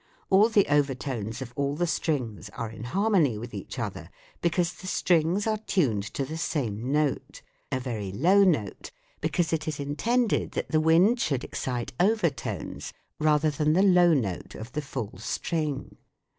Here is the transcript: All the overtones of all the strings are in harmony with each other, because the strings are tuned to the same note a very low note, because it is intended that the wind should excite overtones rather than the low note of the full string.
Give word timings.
All 0.31 0.49
the 0.49 0.65
overtones 0.67 1.43
of 1.43 1.53
all 1.55 1.75
the 1.75 1.85
strings 1.85 2.49
are 2.57 2.71
in 2.71 2.85
harmony 2.85 3.37
with 3.37 3.53
each 3.53 3.77
other, 3.77 4.09
because 4.41 4.73
the 4.73 4.87
strings 4.87 5.45
are 5.45 5.59
tuned 5.59 6.01
to 6.15 6.25
the 6.25 6.39
same 6.39 6.91
note 6.91 7.43
a 7.71 7.79
very 7.79 8.11
low 8.11 8.43
note, 8.43 8.89
because 9.19 9.53
it 9.53 9.67
is 9.67 9.79
intended 9.79 10.53
that 10.53 10.69
the 10.69 10.81
wind 10.81 11.19
should 11.19 11.43
excite 11.43 11.93
overtones 11.99 12.93
rather 13.19 13.51
than 13.51 13.73
the 13.73 13.83
low 13.83 14.11
note 14.11 14.55
of 14.55 14.71
the 14.71 14.81
full 14.81 15.19
string. 15.19 15.97